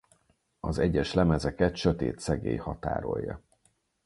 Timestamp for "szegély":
2.19-2.55